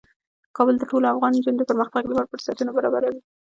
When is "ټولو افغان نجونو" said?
0.91-1.59